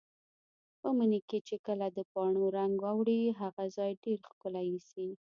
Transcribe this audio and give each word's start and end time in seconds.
په 0.79 0.87
مني 0.97 1.19
کې 1.29 1.39
چې 1.47 1.55
کله 1.65 1.85
د 1.97 1.99
پاڼو 2.11 2.45
رنګ 2.57 2.75
اوړي، 2.91 3.21
هغه 3.39 3.63
ځای 3.77 3.91
ډېر 4.03 4.19
ښکلی 4.29 4.65
ایسي. 4.73 5.07